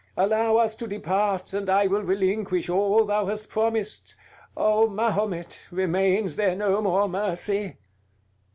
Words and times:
Allow 0.17 0.57
us 0.57 0.75
to 0.77 0.87
depart, 0.87 1.53
and 1.53 1.69
I 1.69 1.85
will 1.85 2.01
relinquish 2.01 2.71
all 2.71 3.05
thou 3.05 3.27
hast 3.27 3.49
promised. 3.49 4.15
O 4.57 4.87
Mahomet! 4.87 5.63
remains 5.69 6.37
there 6.37 6.55
no 6.55 6.81
more 6.81 7.07
mercy?" 7.07 7.77